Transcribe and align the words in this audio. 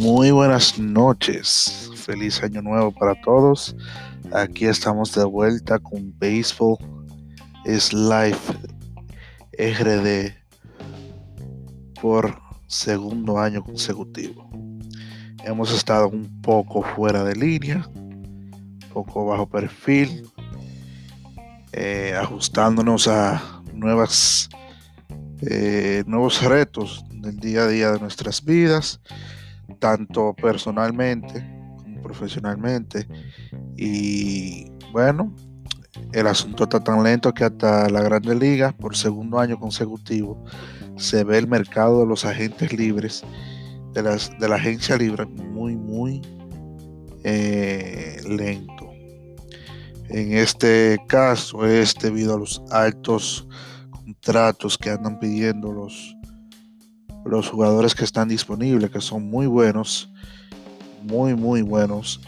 Muy 0.00 0.30
buenas 0.30 0.78
noches, 0.78 1.90
feliz 1.94 2.42
año 2.42 2.62
nuevo 2.62 2.90
para 2.90 3.14
todos. 3.20 3.76
Aquí 4.32 4.64
estamos 4.64 5.14
de 5.14 5.24
vuelta 5.24 5.78
con 5.78 6.18
Baseball 6.18 6.78
is 7.66 7.92
Life 7.92 8.54
RD 9.58 10.32
por 12.00 12.34
segundo 12.66 13.38
año 13.38 13.62
consecutivo. 13.62 14.48
Hemos 15.44 15.70
estado 15.70 16.08
un 16.08 16.40
poco 16.40 16.82
fuera 16.82 17.22
de 17.22 17.36
línea, 17.36 17.86
un 17.94 18.78
poco 18.94 19.26
bajo 19.26 19.50
perfil, 19.50 20.26
eh, 21.72 22.16
ajustándonos 22.18 23.06
a 23.06 23.62
nuevas, 23.74 24.48
eh, 25.42 26.04
nuevos 26.06 26.42
retos 26.42 27.04
del 27.10 27.36
día 27.36 27.64
a 27.64 27.68
día 27.68 27.92
de 27.92 28.00
nuestras 28.00 28.42
vidas, 28.42 28.98
tanto 29.78 30.34
personalmente 30.34 31.44
como 31.76 32.02
profesionalmente. 32.02 33.06
Y 33.76 34.70
bueno, 34.92 35.34
el 36.12 36.26
asunto 36.26 36.64
está 36.64 36.80
tan 36.80 37.02
lento 37.02 37.32
que 37.32 37.44
hasta 37.44 37.88
la 37.88 38.02
Grande 38.02 38.34
Liga, 38.34 38.72
por 38.72 38.96
segundo 38.96 39.38
año 39.38 39.58
consecutivo, 39.58 40.44
se 40.96 41.24
ve 41.24 41.38
el 41.38 41.48
mercado 41.48 42.00
de 42.00 42.06
los 42.06 42.24
agentes 42.24 42.72
libres, 42.72 43.22
de, 43.92 44.02
las, 44.02 44.30
de 44.38 44.48
la 44.48 44.56
agencia 44.56 44.96
libre, 44.96 45.26
muy, 45.26 45.76
muy 45.76 46.20
eh, 47.24 48.20
lento. 48.28 48.90
En 50.08 50.32
este 50.32 51.00
caso 51.06 51.64
es 51.64 51.94
debido 51.94 52.34
a 52.34 52.38
los 52.38 52.62
altos 52.70 53.46
contratos 53.90 54.76
que 54.76 54.90
andan 54.90 55.20
pidiendo 55.20 55.72
los, 55.72 56.16
los 57.24 57.48
jugadores 57.48 57.94
que 57.94 58.04
están 58.04 58.28
disponibles, 58.28 58.90
que 58.90 59.00
son 59.00 59.28
muy 59.28 59.46
buenos, 59.46 60.12
muy, 61.02 61.34
muy 61.34 61.62
buenos, 61.62 62.20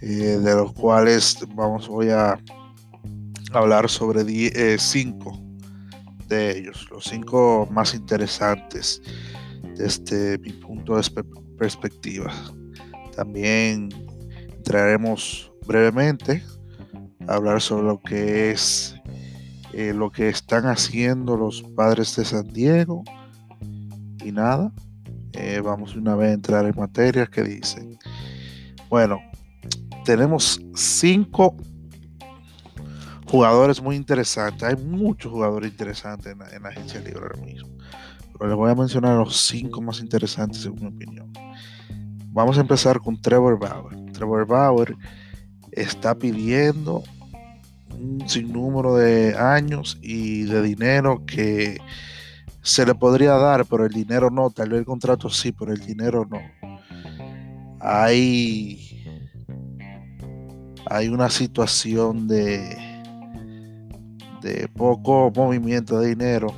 eh, 0.00 0.38
de 0.42 0.54
los 0.54 0.72
cuales 0.72 1.38
vamos, 1.54 1.88
a 2.10 2.38
hablar 3.52 3.88
sobre 3.88 4.22
eh, 4.26 4.76
cinco 4.78 5.38
de 6.28 6.58
ellos, 6.58 6.88
los 6.90 7.04
cinco 7.04 7.68
más 7.70 7.94
interesantes 7.94 9.02
desde 9.76 10.38
mi 10.38 10.52
punto 10.52 10.96
de 10.96 11.24
perspectiva. 11.58 12.32
También 13.14 13.90
entraremos 14.48 15.52
brevemente 15.66 16.42
a 17.28 17.34
hablar 17.34 17.60
sobre 17.60 17.84
lo 17.84 18.00
que 18.00 18.50
es 18.50 18.96
eh, 19.72 19.92
lo 19.94 20.10
que 20.10 20.28
están 20.28 20.66
haciendo 20.66 21.36
los 21.36 21.62
padres 21.62 22.14
de 22.16 22.24
San 22.24 22.52
Diego 22.52 23.04
y 24.24 24.32
nada, 24.32 24.72
eh, 25.32 25.60
vamos 25.62 25.96
una 25.96 26.14
vez 26.14 26.30
a 26.30 26.34
entrar 26.34 26.66
en 26.66 26.74
materia 26.76 27.26
que 27.26 27.42
dicen, 27.42 27.98
bueno, 28.88 29.20
tenemos 30.04 30.60
cinco 30.74 31.56
jugadores 33.26 33.80
muy 33.80 33.96
interesantes. 33.96 34.62
Hay 34.62 34.76
muchos 34.76 35.32
jugadores 35.32 35.70
interesantes 35.70 36.32
en 36.32 36.62
la, 36.62 36.68
agencia 36.68 37.00
libre 37.00 37.20
ahora 37.22 37.40
mismo. 37.40 37.70
Pero 38.32 38.48
les 38.48 38.56
voy 38.56 38.70
a 38.70 38.74
mencionar 38.74 39.16
los 39.16 39.36
cinco 39.46 39.80
más 39.80 40.00
interesantes 40.00 40.62
según 40.62 40.80
mi 40.80 40.86
opinión. 40.88 41.32
Vamos 42.28 42.58
a 42.58 42.60
empezar 42.60 43.00
con 43.00 43.20
Trevor 43.20 43.58
Bauer. 43.58 43.96
Trevor 44.12 44.46
Bauer 44.46 44.96
está 45.70 46.14
pidiendo 46.14 47.02
un 47.90 48.28
sinnúmero 48.28 48.96
de 48.96 49.34
años 49.36 49.98
y 50.02 50.42
de 50.42 50.60
dinero 50.60 51.24
que 51.26 51.78
se 52.62 52.86
le 52.86 52.94
podría 52.94 53.32
dar, 53.32 53.66
pero 53.66 53.84
el 53.84 53.92
dinero 53.92 54.30
no. 54.30 54.50
Tal 54.50 54.70
vez 54.70 54.80
el 54.80 54.86
contrato 54.86 55.28
sí, 55.28 55.52
pero 55.52 55.72
el 55.72 55.80
dinero 55.80 56.26
no. 56.30 56.40
Hay, 57.80 59.04
hay 60.86 61.08
una 61.08 61.28
situación 61.28 62.28
de, 62.28 62.76
de 64.40 64.68
poco 64.68 65.32
movimiento 65.34 65.98
de 65.98 66.10
dinero 66.10 66.54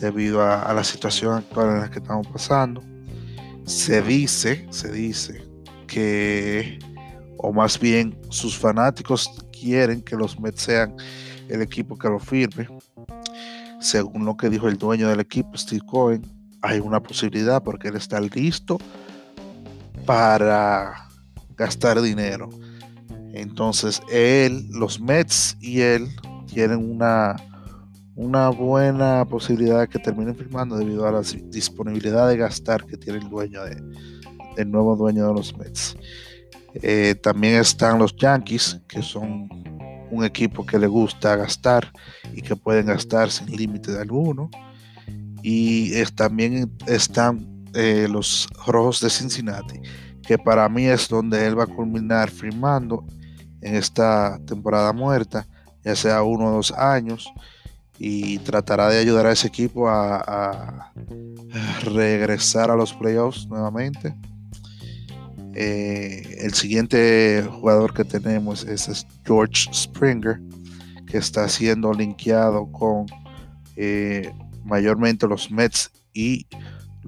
debido 0.00 0.42
a, 0.42 0.72
la 0.72 0.84
situación 0.84 1.34
actual 1.34 1.70
en 1.70 1.80
la 1.80 1.90
que 1.90 1.98
estamos 1.98 2.28
pasando. 2.28 2.80
Se 3.64 4.00
dice, 4.00 4.66
se 4.70 4.92
dice 4.92 5.42
que, 5.88 6.78
o 7.38 7.52
más 7.52 7.80
bien 7.80 8.16
sus 8.28 8.56
fanáticos 8.56 9.28
quieren 9.50 10.02
que 10.02 10.14
los 10.14 10.38
Mets 10.38 10.62
sean 10.62 10.94
el 11.48 11.62
equipo 11.62 11.98
que 11.98 12.08
lo 12.08 12.20
firme 12.20 12.68
según 13.84 14.24
lo 14.24 14.36
que 14.36 14.48
dijo 14.48 14.66
el 14.68 14.78
dueño 14.78 15.08
del 15.08 15.20
equipo, 15.20 15.56
Steve 15.56 15.82
Cohen, 15.86 16.22
hay 16.62 16.80
una 16.80 17.02
posibilidad 17.02 17.62
porque 17.62 17.88
él 17.88 17.96
está 17.96 18.18
listo 18.20 18.78
para 20.06 21.08
gastar 21.56 22.00
dinero. 22.00 22.48
Entonces, 23.34 24.00
él, 24.10 24.66
los 24.70 25.00
Mets 25.00 25.58
y 25.60 25.80
él 25.80 26.08
tienen 26.46 26.78
una, 26.78 27.36
una 28.16 28.48
buena 28.48 29.26
posibilidad 29.26 29.80
de 29.80 29.88
que 29.88 29.98
terminen 29.98 30.34
firmando 30.34 30.76
debido 30.76 31.06
a 31.06 31.12
la 31.12 31.20
disponibilidad 31.20 32.28
de 32.28 32.38
gastar 32.38 32.86
que 32.86 32.96
tiene 32.96 33.18
el 33.18 33.28
dueño 33.28 33.64
de, 33.64 33.82
el 34.56 34.70
nuevo 34.70 34.96
dueño 34.96 35.26
de 35.28 35.34
los 35.34 35.56
Mets. 35.58 35.94
Eh, 36.76 37.16
también 37.22 37.56
están 37.56 37.98
los 37.98 38.16
Yankees, 38.16 38.80
que 38.88 39.02
son 39.02 39.48
un 40.14 40.24
equipo 40.24 40.64
que 40.64 40.78
le 40.78 40.86
gusta 40.86 41.36
gastar 41.36 41.90
y 42.34 42.42
que 42.42 42.56
pueden 42.56 42.86
gastar 42.86 43.30
sin 43.30 43.54
límite 43.54 43.92
de 43.92 44.00
alguno. 44.00 44.50
Y 45.42 46.02
también 46.14 46.72
están 46.86 47.66
eh, 47.74 48.06
los 48.10 48.48
Rojos 48.66 49.00
de 49.00 49.10
Cincinnati, 49.10 49.80
que 50.22 50.38
para 50.38 50.68
mí 50.68 50.86
es 50.86 51.08
donde 51.08 51.46
él 51.46 51.58
va 51.58 51.64
a 51.64 51.66
culminar 51.66 52.30
firmando 52.30 53.04
en 53.60 53.74
esta 53.74 54.38
temporada 54.46 54.92
muerta, 54.92 55.46
ya 55.84 55.94
sea 55.96 56.22
uno 56.22 56.46
o 56.46 56.52
dos 56.52 56.72
años, 56.72 57.30
y 57.98 58.38
tratará 58.38 58.88
de 58.88 58.98
ayudar 58.98 59.26
a 59.26 59.32
ese 59.32 59.48
equipo 59.48 59.88
a 59.88 60.92
regresar 61.82 62.70
a 62.70 62.76
los 62.76 62.92
playoffs 62.94 63.46
nuevamente. 63.46 64.14
Eh, 65.54 66.38
el 66.40 66.52
siguiente 66.54 67.44
jugador 67.48 67.94
que 67.94 68.04
tenemos 68.04 68.64
es, 68.64 69.06
George 69.24 69.68
Springer, 69.72 70.40
que 71.06 71.18
está 71.18 71.48
siendo 71.48 71.92
linkeado 71.92 72.70
con 72.72 73.06
eh, 73.76 74.32
mayormente 74.64 75.26
los 75.28 75.50
Mets 75.50 75.90
y 76.12 76.46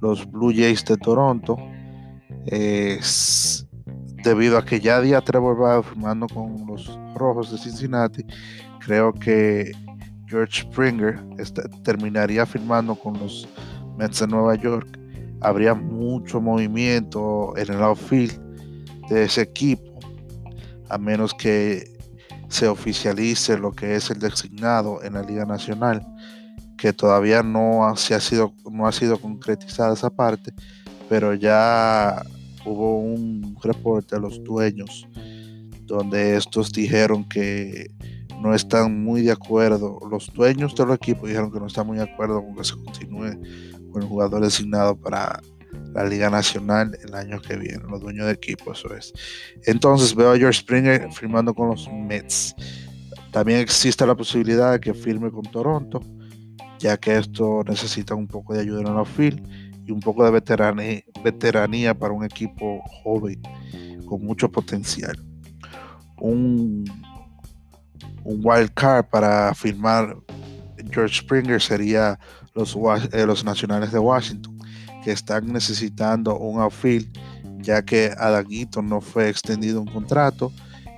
los 0.01 0.31
Blue 0.31 0.53
Jays 0.55 0.85
de 0.85 0.97
Toronto. 0.97 1.57
debido 4.23 4.59
a 4.59 4.65
que 4.65 4.81
ya 4.81 5.01
día 5.01 5.21
Trevor 5.21 5.63
va 5.63 5.83
firmando 5.83 6.27
con 6.29 6.67
los 6.67 6.99
Rojos 7.15 7.51
de 7.51 7.59
Cincinnati, 7.59 8.25
creo 8.81 9.13
que 9.13 9.73
George 10.29 10.63
Springer 10.63 11.21
terminaría 11.85 12.45
firmando 12.47 12.95
con 12.95 13.19
los 13.19 13.49
Mets 13.97 14.21
de 14.21 14.27
Nueva 14.27 14.57
York 14.57 14.99
habría 15.41 15.75
mucho 15.75 16.41
movimiento 16.41 17.57
en 17.57 17.73
el 17.73 17.83
outfield 17.83 18.41
de 19.09 19.25
ese 19.25 19.43
equipo, 19.43 19.99
a 20.89 20.99
menos 20.99 21.35
que 21.35 21.97
se 22.49 22.69
oficialice 22.69 23.59
lo 23.59 23.73
que 23.73 23.97
es 23.97 24.11
el 24.11 24.19
designado 24.19 25.03
en 25.03 25.15
la 25.15 25.23
Liga 25.23 25.45
Nacional, 25.45 26.07
que 26.77 26.93
todavía 26.93 27.43
no 27.43 27.87
ha, 27.87 27.97
sido, 27.97 28.55
no 28.71 28.87
ha 28.87 28.93
sido 28.93 29.19
concretizada 29.19 29.95
esa 29.95 30.11
parte, 30.11 30.53
pero 31.09 31.35
ya 31.35 32.23
hubo 32.65 32.99
un 32.99 33.57
reporte 33.63 34.17
de 34.17 34.23
los 34.23 34.43
dueños 34.43 35.07
donde 35.87 36.37
estos 36.37 36.73
dijeron 36.73 37.25
que 37.29 37.91
no 38.41 38.55
están 38.55 39.03
muy 39.03 39.23
de 39.23 39.33
acuerdo, 39.33 39.99
los 40.11 40.33
dueños 40.35 40.75
de 40.75 40.85
los 40.85 40.97
equipos 40.97 41.29
dijeron 41.29 41.51
que 41.51 41.61
no 41.61 41.67
están 41.67 41.87
muy 41.87 41.97
de 41.97 42.05
acuerdo 42.05 42.45
con 42.45 42.57
que 42.57 42.65
se 42.65 42.75
continúe 42.75 43.41
con 43.97 44.03
el 44.03 44.09
jugador 44.11 44.43
designado 44.43 44.95
para 44.95 45.41
la 45.95 46.05
Liga 46.05 46.29
Nacional 46.29 46.99
el 47.03 47.15
año 47.15 47.41
que 47.41 47.57
viene, 47.57 47.83
los 47.89 48.03
dueños 48.03 48.27
de 48.27 48.33
equipo, 48.33 48.73
eso 48.73 48.95
es. 48.95 49.15
Entonces 49.65 50.15
veo 50.15 50.33
a 50.33 50.37
George 50.37 50.61
Springer 50.61 51.11
firmando 51.13 51.55
con 51.55 51.69
los 51.69 51.89
Mets. 51.91 52.55
También 53.33 53.61
existe 53.61 54.07
la 54.07 54.15
posibilidad 54.15 54.73
de 54.73 54.81
que 54.81 54.93
firme 54.93 55.31
con 55.31 55.45
Toronto, 55.45 56.01
ya 56.79 56.99
que 56.99 57.17
esto 57.17 57.63
necesita 57.67 58.15
un 58.15 58.27
poco 58.27 58.53
de 58.53 58.61
ayuda 58.61 58.83
en 58.83 58.89
el 58.89 58.99
outfield 58.99 59.41
y 59.87 59.93
un 59.93 60.01
poco 60.01 60.27
de 60.27 60.31
veteranía, 60.31 61.03
veteranía 61.25 61.95
para 61.95 62.13
un 62.13 62.25
equipo 62.25 62.83
joven 63.03 63.41
con 64.05 64.23
mucho 64.23 64.53
potencial. 64.53 65.17
Un, 66.19 66.85
un 68.25 68.41
wild 68.45 68.73
card 68.75 69.07
para 69.07 69.55
firmar 69.55 70.19
George 70.91 71.23
Springer 71.23 71.63
sería 71.63 72.19
los, 72.57 72.77
eh, 73.13 73.27
los 73.27 73.45
Nacionales 73.45 73.93
de 73.93 73.99
Washington, 73.99 74.59
que 75.05 75.13
están 75.13 75.53
necesitando 75.53 76.37
un 76.39 76.61
outfield, 76.61 77.07
ya 77.59 77.85
que 77.85 78.13
Adaguito 78.19 78.83
no 78.83 79.01
fue 79.01 79.29
extendido 79.29 79.81
un 79.81 79.87
contrato 79.87 80.53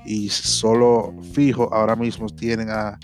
y 0.07 0.29
solo 0.31 1.15
fijo 1.33 1.73
ahora 1.73 1.95
mismo 1.95 2.29
tienen 2.29 2.71
a 2.71 2.99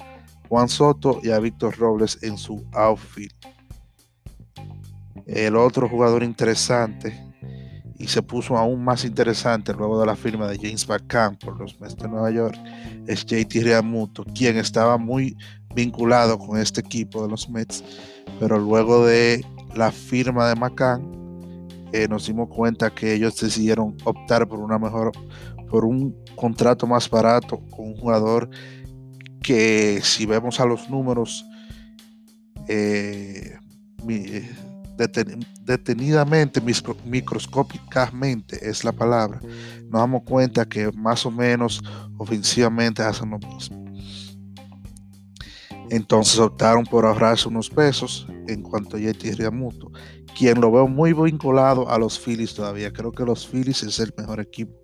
Juan 0.49 0.69
Soto 0.69 1.21
y 1.23 1.31
a 1.31 1.39
Víctor 1.39 1.77
Robles 1.77 2.19
en 2.23 2.39
su 2.39 2.65
outfield. 2.73 3.35
El 5.27 5.57
otro 5.57 5.89
jugador 5.89 6.23
interesante 6.23 7.35
y 7.99 8.09
se 8.09 8.23
puso 8.23 8.57
aún 8.57 8.85
más 8.85 9.05
interesante 9.05 9.73
luego 9.73 10.01
de 10.01 10.07
la 10.07 10.17
firma 10.17 10.47
de 10.47 10.59
James 10.59 10.89
McCann 10.89 11.37
por 11.37 11.59
los 11.59 11.81
Mets 11.81 11.97
de 11.97 12.09
Nueva 12.09 12.31
York 12.31 12.57
es 13.07 13.25
JT 13.25 13.63
Realmuto, 13.63 14.25
quien 14.35 14.57
estaba 14.57 14.99
muy 14.99 15.37
vinculado 15.75 16.39
con 16.39 16.59
este 16.59 16.81
equipo 16.81 17.23
de 17.23 17.31
los 17.31 17.49
Mets, 17.49 17.85
pero 18.41 18.59
luego 18.59 19.07
de 19.07 19.45
la 19.75 19.91
firma 19.91 20.49
de 20.49 20.57
McCann 20.57 21.69
eh, 21.93 22.09
nos 22.09 22.27
dimos 22.27 22.49
cuenta 22.49 22.95
que 22.95 23.15
ellos 23.15 23.39
decidieron 23.41 23.97
optar 24.05 24.49
por 24.49 24.59
una 24.59 24.79
mejor, 24.79 25.13
por 25.71 25.85
un 25.85 26.15
contrato 26.35 26.87
más 26.87 27.09
barato 27.09 27.61
con 27.71 27.87
un 27.87 27.97
jugador 27.97 28.51
que 29.43 30.01
si 30.03 30.27
vemos 30.27 30.59
a 30.59 30.67
los 30.67 30.91
números 30.91 31.45
eh, 32.67 33.59
detenidamente, 35.65 36.61
microscópicamente 37.05 38.69
es 38.69 38.85
la 38.85 38.93
palabra, 38.93 39.41
nos 39.85 40.01
damos 40.01 40.23
cuenta 40.23 40.65
que 40.65 40.91
más 40.93 41.25
o 41.27 41.31
menos 41.31 41.83
ofensivamente 42.19 43.03
hacen 43.03 43.31
lo 43.31 43.39
mismo. 43.39 43.85
Entonces 45.91 46.39
optaron 46.39 46.85
por 46.85 47.05
ahorrarse 47.07 47.49
unos 47.49 47.71
pesos 47.71 48.27
en 48.49 48.63
cuanto 48.63 48.97
a 48.97 49.01
Yeti 49.01 49.33
Riamuto, 49.33 49.91
quien 50.37 50.61
lo 50.61 50.73
veo 50.73 50.89
muy 50.89 51.13
vinculado 51.13 51.89
a 51.89 51.99
los 51.99 52.19
Phillies 52.19 52.55
todavía. 52.55 52.93
Creo 52.93 53.13
que 53.13 53.25
los 53.25 53.47
Phillies 53.47 53.83
es 53.83 53.99
el 54.01 54.13
mejor 54.17 54.41
equipo 54.41 54.75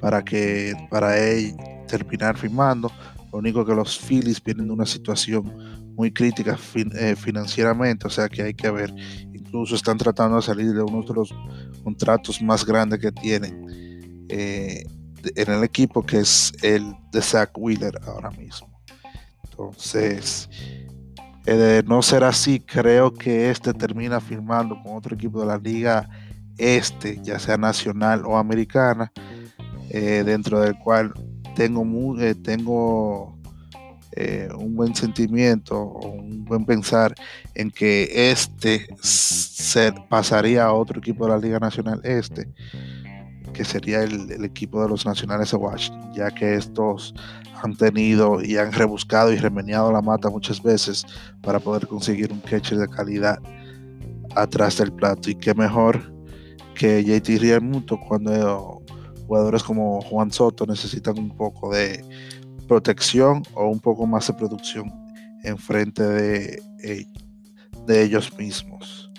para 0.00 0.24
que 0.24 0.74
para 0.90 1.18
él 1.18 1.54
terminar 1.88 2.36
firmando. 2.36 2.90
Lo 3.32 3.38
único 3.38 3.64
que 3.64 3.74
los 3.74 3.98
Phillies 3.98 4.42
vienen 4.42 4.66
de 4.66 4.72
una 4.72 4.86
situación 4.86 5.52
muy 5.96 6.12
crítica 6.12 6.58
eh, 6.96 7.16
financieramente, 7.16 8.06
o 8.06 8.10
sea 8.10 8.28
que 8.28 8.42
hay 8.42 8.54
que 8.54 8.70
ver 8.70 8.92
incluso 9.54 9.76
están 9.76 9.96
tratando 9.96 10.36
de 10.36 10.42
salir 10.42 10.72
de 10.72 10.82
uno 10.82 11.02
de 11.02 11.14
los 11.14 11.32
contratos 11.84 12.42
más 12.42 12.66
grandes 12.66 12.98
que 12.98 13.12
tienen 13.12 14.26
eh, 14.28 14.84
en 15.36 15.52
el 15.52 15.62
equipo, 15.62 16.04
que 16.04 16.18
es 16.18 16.52
el 16.62 16.92
de 17.12 17.22
Zach 17.22 17.50
Wheeler 17.56 18.00
ahora 18.04 18.30
mismo. 18.32 18.73
Entonces, 19.56 20.48
eh, 21.46 21.54
de 21.54 21.82
no 21.84 22.02
ser 22.02 22.24
así, 22.24 22.58
creo 22.58 23.14
que 23.14 23.50
este 23.50 23.72
termina 23.72 24.20
firmando 24.20 24.76
con 24.82 24.96
otro 24.96 25.14
equipo 25.14 25.40
de 25.40 25.46
la 25.46 25.58
liga 25.58 26.08
este, 26.58 27.20
ya 27.22 27.38
sea 27.38 27.56
nacional 27.56 28.24
o 28.26 28.36
americana, 28.36 29.12
eh, 29.90 30.22
dentro 30.24 30.60
del 30.60 30.76
cual 30.78 31.12
tengo, 31.54 31.84
muy, 31.84 32.34
tengo 32.36 33.38
eh, 34.12 34.48
un 34.56 34.74
buen 34.74 34.94
sentimiento 34.94 35.82
un 35.82 36.44
buen 36.44 36.64
pensar 36.64 37.14
en 37.54 37.70
que 37.70 38.30
este 38.30 38.86
se 39.00 39.92
pasaría 40.08 40.64
a 40.64 40.72
otro 40.72 40.98
equipo 40.98 41.26
de 41.26 41.32
la 41.32 41.38
Liga 41.38 41.58
Nacional 41.58 42.00
Este, 42.04 42.48
que 43.54 43.64
sería 43.64 44.02
el, 44.02 44.44
equipo 44.44 44.82
de 44.82 44.90
los 44.90 45.06
Nacionales 45.06 45.50
de 45.50 45.56
Washington, 45.56 46.12
ya 46.12 46.30
que 46.30 46.54
estos 46.54 47.14
han 47.62 47.74
tenido 47.74 48.42
y 48.42 48.58
han 48.58 48.72
rebuscado 48.72 49.32
y 49.32 49.36
remeniado 49.36 49.90
la 49.90 50.02
mata 50.02 50.28
muchas 50.28 50.62
veces 50.62 51.06
para 51.40 51.58
poder 51.58 51.86
conseguir 51.86 52.30
un 52.30 52.40
catcher 52.40 52.76
de 52.76 52.88
calidad 52.88 53.38
atrás 54.36 54.76
del 54.76 54.92
plato. 54.92 55.30
Y 55.30 55.36
qué 55.36 55.54
mejor 55.54 56.12
que 56.74 57.02
JT 57.02 57.38
Realmuto 57.38 57.98
cuando 57.98 58.82
jugadores 59.26 59.62
como 59.62 60.02
Juan 60.02 60.30
Soto 60.30 60.66
necesitan 60.66 61.18
un 61.18 61.34
poco 61.34 61.72
de 61.72 62.04
protección 62.68 63.42
o 63.54 63.68
un 63.68 63.80
poco 63.80 64.06
más 64.06 64.26
de 64.26 64.34
producción 64.34 64.92
en 65.44 65.56
frente 65.56 66.02
de, 66.02 66.62
eh, 66.82 67.06
de 67.86 68.02
ellos 68.02 68.36
mismos. 68.36 69.10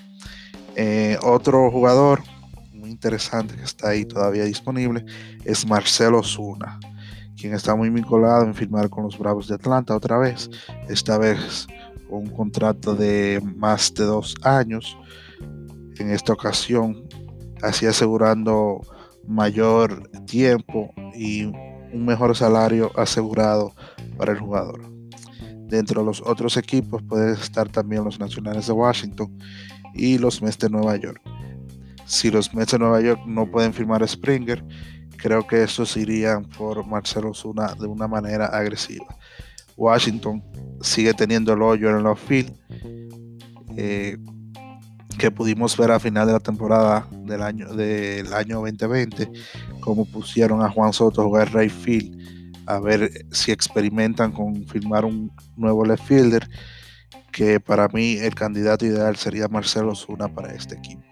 Eh, 0.75 1.17
otro 1.23 1.71
jugador 1.71 2.21
interesante 2.87 3.55
que 3.55 3.63
está 3.63 3.89
ahí 3.89 4.05
todavía 4.05 4.43
disponible 4.45 5.05
es 5.43 5.65
Marcelo 5.67 6.23
Zuna, 6.23 6.79
quien 7.37 7.53
está 7.53 7.75
muy 7.75 7.89
vinculado 7.89 8.43
en 8.43 8.55
firmar 8.55 8.89
con 8.89 9.03
los 9.03 9.17
Bravos 9.17 9.47
de 9.47 9.55
Atlanta 9.55 9.95
otra 9.95 10.17
vez, 10.17 10.49
esta 10.89 11.17
vez 11.17 11.67
con 12.09 12.19
un 12.19 12.29
contrato 12.29 12.95
de 12.95 13.41
más 13.57 13.93
de 13.93 14.05
dos 14.05 14.35
años. 14.43 14.97
En 15.97 16.11
esta 16.11 16.33
ocasión, 16.33 17.07
así 17.61 17.85
asegurando 17.85 18.81
mayor 19.27 20.09
tiempo 20.25 20.93
y 21.13 21.45
un 21.45 22.05
mejor 22.05 22.35
salario 22.35 22.91
asegurado 22.95 23.73
para 24.17 24.33
el 24.33 24.39
jugador. 24.39 24.91
Dentro 25.67 26.01
de 26.01 26.05
los 26.05 26.21
otros 26.21 26.57
equipos 26.57 27.01
pueden 27.03 27.33
estar 27.33 27.69
también 27.69 28.03
los 28.03 28.19
Nacionales 28.19 28.67
de 28.67 28.73
Washington 28.73 29.37
y 29.93 30.17
los 30.17 30.41
Mets 30.41 30.59
de 30.59 30.69
Nueva 30.69 30.95
York. 30.97 31.21
Si 32.05 32.29
los 32.29 32.53
Mets 32.53 32.71
de 32.71 32.79
Nueva 32.79 33.01
York 33.01 33.21
no 33.25 33.49
pueden 33.49 33.73
firmar 33.73 34.03
a 34.03 34.07
Springer, 34.07 34.63
creo 35.17 35.45
que 35.45 35.63
estos 35.63 35.97
irían 35.97 36.45
por 36.45 36.85
Marcelo 36.85 37.33
Zuna 37.33 37.73
de 37.79 37.87
una 37.87 38.07
manera 38.07 38.45
agresiva. 38.45 39.17
Washington 39.75 40.43
sigue 40.81 41.13
teniendo 41.13 41.53
el 41.53 41.61
hoyo 41.61 41.89
en 41.89 41.97
el 41.97 42.05
outfield 42.05 42.53
eh, 43.75 44.17
que 45.17 45.31
pudimos 45.31 45.75
ver 45.77 45.91
a 45.91 45.99
final 45.99 46.27
de 46.27 46.33
la 46.33 46.39
temporada 46.39 47.07
del 47.11 47.41
año, 47.41 47.73
del 47.73 48.33
año 48.33 48.61
2020 48.61 49.31
como 49.79 50.05
pusieron 50.05 50.61
a 50.61 50.69
Juan 50.69 50.93
Soto 50.93 51.21
a 51.21 51.25
jugar 51.25 51.53
right 51.53 51.71
field, 51.71 52.17
a 52.65 52.79
ver 52.79 53.09
si 53.31 53.51
experimentan 53.51 54.31
con 54.31 54.65
firmar 54.67 55.05
un 55.05 55.31
nuevo 55.55 55.85
left 55.85 56.05
fielder, 56.05 56.49
que 57.31 57.59
para 57.59 57.87
mí 57.89 58.17
el 58.17 58.33
candidato 58.33 58.85
ideal 58.85 59.15
sería 59.15 59.47
Marcelo 59.47 59.93
Zuna 59.93 60.27
para 60.27 60.53
este 60.53 60.75
equipo. 60.75 61.03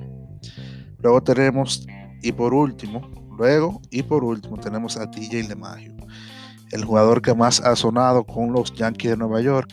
Luego 1.03 1.21
tenemos, 1.21 1.85
y 2.21 2.31
por 2.31 2.53
último, 2.53 3.01
luego 3.37 3.81
y 3.91 4.03
por 4.03 4.23
último 4.23 4.57
tenemos 4.57 4.95
a 4.95 5.11
TJ 5.11 5.49
LeMahieu, 5.49 5.93
el 6.71 6.85
jugador 6.85 7.21
que 7.21 7.33
más 7.33 7.59
ha 7.59 7.75
sonado 7.75 8.23
con 8.23 8.53
los 8.53 8.73
Yankees 8.73 9.11
de 9.11 9.17
Nueva 9.17 9.41
York. 9.41 9.69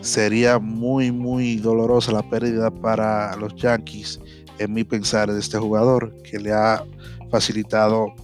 Sería 0.00 0.58
muy, 0.58 1.12
muy 1.12 1.56
dolorosa 1.56 2.10
la 2.12 2.22
pérdida 2.22 2.70
para 2.70 3.36
los 3.36 3.54
Yankees, 3.56 4.18
en 4.58 4.72
mi 4.72 4.82
pensar, 4.82 5.30
de 5.30 5.38
este 5.38 5.58
jugador 5.58 6.16
que 6.22 6.38
le 6.38 6.52
ha 6.52 6.82
facilitado 7.30 8.14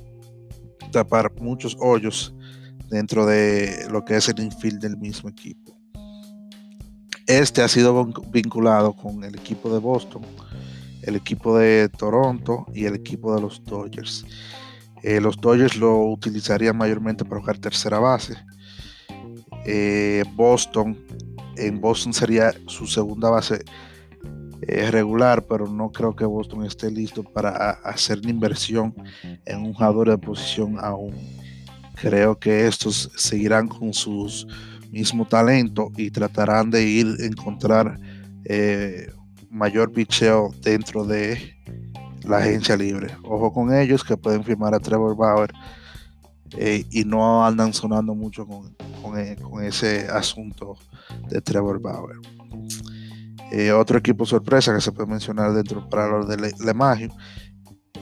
tapar 0.91 1.31
muchos 1.39 1.77
hoyos 1.81 2.35
dentro 2.89 3.27
de 3.27 3.87
lo 3.91 4.05
que 4.07 4.17
es 4.17 4.29
el 4.31 4.41
infield 4.41 4.81
del 4.81 4.97
mismo 4.97 5.29
equipo. 5.29 5.77
Este 7.27 7.63
ha 7.63 7.69
sido 7.69 8.07
vinculado 8.31 8.95
con 8.95 9.23
el 9.23 9.35
equipo 9.35 9.71
de 9.71 9.81
Boston, 9.81 10.23
el 11.07 11.17
equipo 11.17 11.59
de 11.59 11.89
Toronto 11.89 12.67
y 12.75 12.85
el 12.87 12.95
equipo 12.95 13.35
de 13.35 13.41
los 13.41 13.63
Dodgers. 13.65 14.25
Eh, 15.03 15.21
los 15.21 15.37
Dodgers 15.37 15.77
lo 15.77 15.99
utilizarían 16.07 16.77
mayormente 16.77 17.25
para 17.25 17.41
jugar 17.41 17.59
tercera 17.59 17.99
base. 17.99 18.37
Eh, 19.67 20.25
Boston, 20.35 20.99
en 21.57 21.81
Boston 21.81 22.13
sería 22.13 22.53
su 22.67 22.87
segunda 22.87 23.31
base 23.31 23.65
es 24.69 24.91
regular, 24.91 25.45
pero 25.47 25.67
no 25.67 25.91
creo 25.91 26.15
que 26.15 26.25
Boston 26.25 26.65
esté 26.65 26.91
listo 26.91 27.23
para 27.23 27.71
hacer 27.85 28.19
una 28.21 28.31
inversión 28.31 28.95
en 29.45 29.61
un 29.61 29.75
jugador 29.75 30.11
de 30.11 30.19
posición 30.19 30.77
aún. 30.81 31.15
Creo 31.95 32.39
que 32.39 32.67
estos 32.67 33.11
seguirán 33.17 33.69
con 33.69 33.93
su 33.93 34.47
mismo 34.91 35.27
talento 35.27 35.91
y 35.97 36.11
tratarán 36.11 36.71
de 36.71 36.85
ir 36.85 37.07
a 37.21 37.25
encontrar 37.25 37.99
eh, 38.45 39.09
mayor 39.55 39.93
picheo 39.93 40.53
dentro 40.61 41.05
de 41.05 41.55
la 42.25 42.39
agencia 42.39 42.77
libre. 42.77 43.17
Ojo 43.23 43.53
con 43.53 43.73
ellos 43.73 44.03
que 44.03 44.17
pueden 44.17 44.43
firmar 44.43 44.75
a 44.75 44.81
Trevor 44.81 45.17
Bauer 45.17 45.53
eh, 46.59 46.85
y 46.91 47.05
no 47.05 47.47
andan 47.47 47.73
sonando 47.73 48.15
mucho 48.15 48.47
con, 48.47 48.75
con, 49.01 49.19
eh, 49.19 49.37
ese 49.63 50.09
asunto 50.09 50.77
de 51.29 51.41
Trevor 51.41 51.81
Bauer. 51.81 52.17
Eh, 53.53 53.71
otro 53.71 53.99
equipo 53.99 54.27
sorpresa 54.27 54.75
que 54.75 54.81
se 54.81 54.91
puede 54.91 55.09
mencionar 55.09 55.53
dentro 55.53 55.89
para 55.89 56.09
los 56.09 56.29
de 56.29 56.53
LeMahieu 56.65 57.11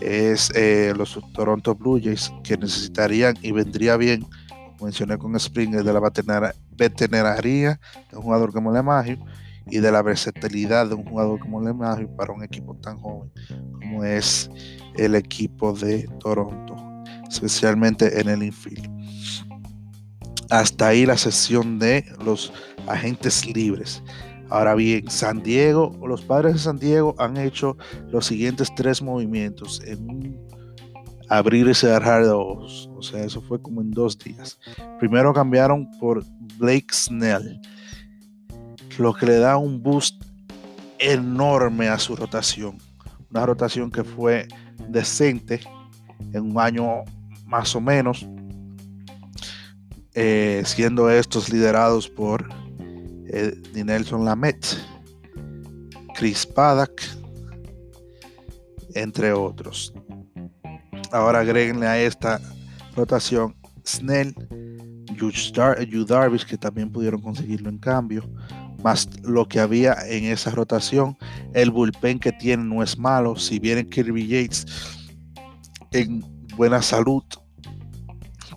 es 0.00 0.50
eh, 0.54 0.94
los 0.96 1.20
Toronto 1.34 1.74
Blue 1.74 2.00
Jays 2.02 2.32
que 2.42 2.56
necesitarían 2.56 3.36
y 3.42 3.52
vendría 3.52 3.96
bien, 3.98 4.24
mencioné 4.80 5.18
con 5.18 5.38
Springer, 5.38 5.84
de 5.84 5.92
la 5.92 6.00
veterinaria 6.70 7.78
de 8.10 8.16
un 8.16 8.22
jugador 8.22 8.52
como 8.52 8.72
LeMahieu 8.72 9.18
y 9.70 9.78
de 9.78 9.92
la 9.92 10.02
versatilidad 10.02 10.88
de 10.88 10.94
un 10.94 11.04
jugador 11.04 11.40
como 11.40 11.60
LeMahieu 11.60 12.14
para 12.16 12.32
un 12.32 12.42
equipo 12.42 12.74
tan 12.76 12.98
joven 12.98 13.30
como 13.72 14.04
es 14.04 14.50
el 14.96 15.14
equipo 15.14 15.72
de 15.72 16.08
Toronto, 16.20 16.76
especialmente 17.28 18.20
en 18.20 18.28
el 18.28 18.42
infield. 18.42 18.88
Hasta 20.50 20.88
ahí 20.88 21.06
la 21.06 21.16
sesión 21.16 21.78
de 21.78 22.04
los 22.24 22.52
agentes 22.86 23.46
libres. 23.46 24.02
Ahora 24.50 24.74
bien, 24.74 25.10
San 25.10 25.42
Diego, 25.42 25.98
los 26.06 26.22
padres 26.22 26.54
de 26.54 26.58
San 26.58 26.78
Diego 26.78 27.14
han 27.18 27.38
hecho 27.38 27.76
los 28.10 28.26
siguientes 28.26 28.70
tres 28.74 29.00
movimientos 29.00 29.80
en 29.86 30.10
un 30.10 30.46
abrir 31.30 31.66
y 31.66 31.74
cerrar 31.74 32.24
de 32.24 32.30
ojos. 32.30 32.90
O 32.94 33.02
sea, 33.02 33.24
eso 33.24 33.40
fue 33.40 33.60
como 33.62 33.80
en 33.80 33.90
dos 33.90 34.18
días. 34.18 34.58
Primero 34.98 35.32
cambiaron 35.32 35.90
por 35.98 36.22
Blake 36.58 36.92
Snell, 36.92 37.58
lo 38.98 39.14
que 39.14 39.26
le 39.26 39.36
da 39.38 39.56
un 39.56 39.82
boost 39.82 40.22
enorme 40.98 41.88
a 41.88 41.98
su 41.98 42.16
rotación. 42.16 42.78
Una 43.30 43.46
rotación 43.46 43.90
que 43.90 44.04
fue 44.04 44.46
decente 44.88 45.60
en 46.32 46.50
un 46.50 46.58
año 46.58 47.04
más 47.46 47.74
o 47.74 47.80
menos, 47.80 48.26
eh, 50.14 50.62
siendo 50.64 51.10
estos 51.10 51.50
liderados 51.50 52.08
por 52.08 52.48
eh, 53.28 53.54
Nelson 53.74 54.24
Lamet, 54.24 54.64
Chris 56.14 56.46
Paddock, 56.46 57.00
entre 58.94 59.32
otros. 59.32 59.92
Ahora 61.10 61.40
agreguenle 61.40 61.86
a 61.86 62.00
esta 62.00 62.40
rotación 62.94 63.54
Snell, 63.86 64.34
Yu 65.16 66.04
Darvish, 66.04 66.46
que 66.46 66.56
también 66.56 66.90
pudieron 66.90 67.20
conseguirlo 67.20 67.68
en 67.68 67.78
cambio, 67.78 68.22
más 68.82 69.08
lo 69.22 69.46
que 69.48 69.60
había 69.60 69.96
en 70.08 70.24
esa 70.24 70.50
rotación. 70.50 71.16
El 71.54 71.70
bullpen 71.70 72.18
que 72.18 72.32
tienen 72.32 72.68
no 72.68 72.82
es 72.82 72.98
malo. 72.98 73.36
Si 73.36 73.58
vienen 73.58 73.88
Kirby 73.88 74.26
Yates 74.26 74.66
en 75.92 76.24
buena 76.56 76.82
salud, 76.82 77.24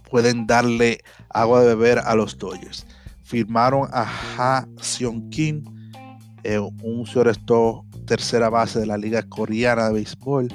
pueden 0.10 0.48
darle 0.48 1.00
agua 1.29 1.62
de 1.62 1.67
beber 1.67 2.00
a 2.00 2.15
los 2.15 2.38
Dodgers. 2.38 2.86
Firmaron 3.24 3.89
a 3.91 4.05
Ha 4.38 4.67
Seon 4.82 5.29
Kim, 5.29 5.63
eh, 6.44 6.60
un 6.60 7.03
shortstop 7.03 7.86
tercera 8.05 8.50
base 8.50 8.79
de 8.79 8.86
la 8.86 8.98
Liga 8.98 9.24
Coreana 9.24 9.88
de 9.88 9.94
Béisbol, 9.94 10.48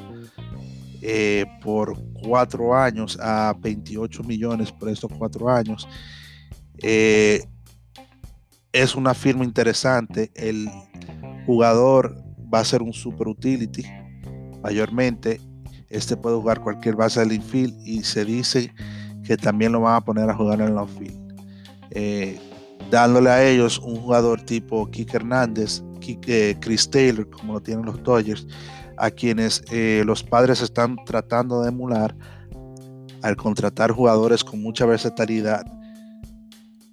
eh, 1.03 1.45
por 1.63 1.97
cuatro 2.13 2.75
años 2.75 3.19
a 3.21 3.55
28 3.59 4.23
millones 4.23 4.71
por 4.73 4.89
estos 4.89 5.11
cuatro 5.19 5.49
años. 5.49 5.89
Eh, 6.83 7.43
es 8.73 8.95
una 8.95 9.15
firma 9.15 9.45
interesante. 9.45 10.31
El 10.35 10.69
jugador 11.47 12.17
va 12.53 12.61
a 12.61 12.65
ser 12.65 12.83
un 12.83 12.93
super 12.93 13.29
utility. 13.29 13.85
Mayormente, 14.63 15.41
este 15.89 16.17
puede 16.17 16.37
jugar 16.37 16.61
cualquier 16.61 16.97
base 16.97 17.21
del 17.21 17.33
infield 17.33 17.75
y 17.85 18.03
se 18.05 18.25
dice 18.25 18.73
que 19.25 19.37
también 19.37 19.73
lo 19.73 19.81
van 19.81 19.97
a 19.97 20.01
poner 20.01 20.29
a 20.29 20.35
jugar 20.35 20.61
en 20.61 20.69
el 20.69 20.79
outfield. 20.79 21.19
Eh, 21.91 22.39
dándole 22.91 23.31
a 23.31 23.45
ellos 23.45 23.79
un 23.79 23.97
jugador 23.97 24.41
tipo 24.43 24.89
Kike 24.91 25.17
Hernández, 25.17 25.83
Kike, 26.01 26.59
Chris 26.61 26.89
Taylor, 26.89 27.29
como 27.31 27.55
lo 27.55 27.61
tienen 27.61 27.85
los 27.85 28.03
Dodgers, 28.03 28.47
a 28.97 29.11
quienes 29.11 29.63
eh, 29.71 30.03
los 30.05 30.23
padres 30.23 30.61
están 30.63 30.97
tratando 31.05 31.63
de 31.63 31.69
emular 31.69 32.15
al 33.23 33.37
contratar 33.37 33.91
jugadores 33.91 34.45
con 34.45 34.63
mucha 34.63 34.87
versatilidad 34.87 35.65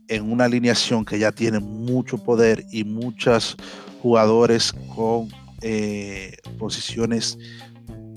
en 0.08 0.32
una 0.32 0.46
alineación 0.46 1.06
que 1.06 1.20
ya 1.20 1.32
tiene 1.32 1.60
mucho 1.60 2.18
poder 2.18 2.66
y 2.72 2.84
muchos 2.84 3.58
jugadores 4.02 4.74
con 4.96 5.28
eh, 5.62 6.38
posiciones 6.58 7.38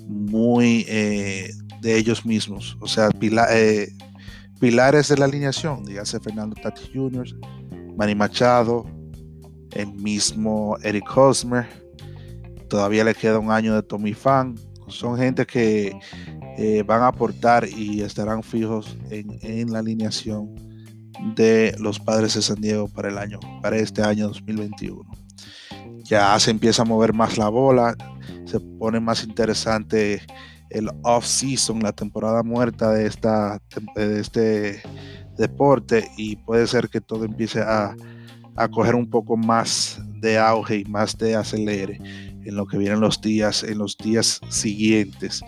muy 0.07 0.85
eh, 0.89 1.51
de 1.81 1.97
ellos 1.97 2.27
mismos, 2.27 2.77
o 2.81 2.87
sea, 2.87 3.09
eh, 3.53 3.89
pilares 4.61 5.09
de 5.09 5.17
la 5.17 5.25
alineación, 5.25 5.85
dígase 5.85 6.21
Fernando 6.21 6.57
Tati 6.61 6.91
Jr., 6.93 7.27
Manny 7.97 8.15
Machado, 8.15 8.85
el 9.73 9.93
mismo 9.95 10.77
Eric 10.83 11.17
Hosmer, 11.17 11.67
todavía 12.69 13.05
le 13.05 13.15
queda 13.15 13.39
un 13.39 13.51
año 13.51 13.75
de 13.75 13.83
Tommy 13.83 14.15
Fan, 14.15 14.57
son 14.89 15.17
gente 15.17 15.47
que 15.47 15.97
van 16.85 17.03
a 17.03 17.07
aportar 17.07 17.67
y 17.67 18.03
estarán 18.03 18.43
fijos 18.43 18.99
en, 19.11 19.39
en 19.43 19.73
la 19.73 19.79
alineación 19.79 20.70
de 21.35 21.75
los 21.79 21.99
padres 21.99 22.35
de 22.35 22.43
San 22.43 22.61
Diego 22.61 22.89
para 22.89 23.09
el 23.09 23.19
año, 23.19 23.41
para 23.63 23.77
este 23.77 24.03
año 24.03 24.29
2021. 24.29 25.05
Ya 26.05 26.39
se 26.39 26.51
empieza 26.51 26.83
a 26.83 26.87
mover 26.87 27.13
más 27.13 27.39
la 27.39 27.49
bola, 27.49 27.97
se 28.45 28.61
pone 28.61 29.01
más 29.01 29.25
interesante 29.25 30.23
el 30.71 30.89
off-season, 31.03 31.81
la 31.81 31.93
temporada 31.93 32.43
muerta 32.43 32.93
de, 32.93 33.07
esta, 33.07 33.61
de 33.95 34.21
este 34.21 34.83
deporte 35.37 36.09
y 36.17 36.37
puede 36.37 36.67
ser 36.67 36.89
que 36.89 37.01
todo 37.01 37.25
empiece 37.25 37.61
a, 37.61 37.95
a 38.57 38.69
coger 38.69 38.95
un 38.95 39.09
poco 39.09 39.37
más 39.37 40.01
de 40.21 40.39
auge 40.39 40.79
y 40.79 40.85
más 40.85 41.17
de 41.19 41.35
acelere 41.35 41.99
en 42.45 42.57
lo 42.57 42.67
que 42.67 42.79
vienen 42.79 43.01
los 43.01 43.21
días, 43.21 43.63
en 43.63 43.79
los 43.79 43.97
días 43.97 44.41
siguientes. 44.49 45.43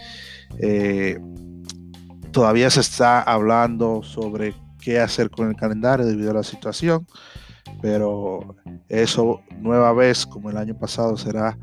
Eh, 0.58 1.18
todavía 2.32 2.70
se 2.70 2.80
está 2.80 3.22
hablando 3.22 4.02
sobre 4.02 4.54
qué 4.82 5.00
hacer 5.00 5.30
con 5.30 5.48
el 5.48 5.56
calendario 5.56 6.04
debido 6.04 6.30
a 6.30 6.34
la 6.34 6.42
situación, 6.42 7.06
pero 7.80 8.56
eso 8.88 9.40
nueva 9.58 9.92
vez, 9.92 10.26
como 10.26 10.50
el 10.50 10.56
año 10.56 10.76
pasado, 10.78 11.16
será 11.16 11.56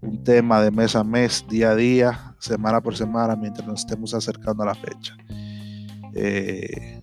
un 0.00 0.22
tema 0.22 0.60
de 0.60 0.70
mes 0.70 0.94
a 0.94 1.02
mes, 1.02 1.44
día 1.48 1.70
a 1.70 1.74
día, 1.74 2.34
semana 2.38 2.80
por 2.80 2.96
semana, 2.96 3.34
mientras 3.36 3.66
nos 3.66 3.80
estemos 3.80 4.14
acercando 4.14 4.62
a 4.62 4.66
la 4.66 4.74
fecha. 4.74 5.16
Eh, 6.14 7.00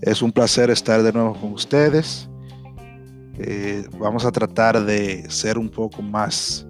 es 0.00 0.22
un 0.22 0.32
placer 0.32 0.70
estar 0.70 1.02
de 1.02 1.12
nuevo 1.12 1.34
con 1.34 1.52
ustedes. 1.52 2.28
Eh, 3.38 3.86
vamos 3.98 4.24
a 4.24 4.32
tratar 4.32 4.84
de 4.84 5.30
ser 5.30 5.58
un 5.58 5.68
poco 5.68 6.02
más 6.02 6.66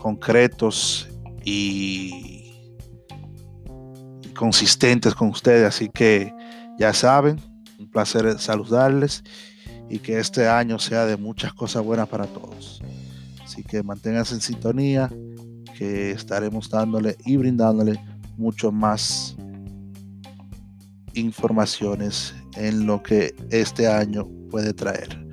concretos 0.00 1.08
y, 1.44 2.40
consistentes 4.40 5.14
con 5.14 5.28
ustedes, 5.28 5.66
así 5.66 5.90
que 5.90 6.32
ya 6.78 6.92
saben, 6.94 7.40
un 7.78 7.88
placer 7.88 8.38
saludarles 8.38 9.24
y 9.88 9.98
que 9.98 10.18
este 10.18 10.48
año 10.48 10.78
sea 10.78 11.04
de 11.04 11.16
muchas 11.16 11.52
cosas 11.52 11.84
buenas 11.84 12.08
para 12.08 12.26
todos. 12.26 12.80
Así 13.44 13.62
que 13.62 13.82
manténganse 13.82 14.34
en 14.34 14.40
sintonía, 14.40 15.10
que 15.76 16.10
estaremos 16.10 16.68
dándole 16.70 17.16
y 17.24 17.36
brindándole 17.36 17.98
mucho 18.36 18.70
más 18.70 19.36
informaciones 21.14 22.34
en 22.56 22.86
lo 22.86 23.02
que 23.02 23.34
este 23.50 23.88
año 23.88 24.28
puede 24.50 24.72
traer. 24.72 25.29